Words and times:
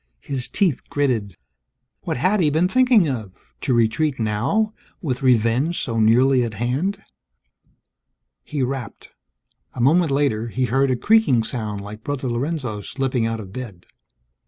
His 0.21 0.47
teeth 0.49 0.81
gritted. 0.89 1.37
What 2.05 2.17
had 2.17 2.39
he 2.39 2.49
been 2.49 2.67
thinking 2.67 3.07
of 3.07 3.35
to 3.61 3.71
retreat 3.71 4.19
now, 4.19 4.73
with 4.99 5.21
revenge 5.21 5.79
so 5.79 5.99
nearly 5.99 6.43
at 6.43 6.55
hand! 6.55 7.03
He 8.43 8.63
rapped. 8.63 9.11
A 9.75 9.79
moment 9.79 10.09
later, 10.09 10.47
he 10.47 10.65
heard 10.65 10.89
a 10.89 10.95
creaking 10.95 11.43
sound 11.43 11.81
like 11.81 12.03
Brother 12.03 12.27
Lorenzo 12.29 12.81
slipping 12.81 13.27
out 13.27 13.39
of 13.39 13.53
bed. 13.53 13.85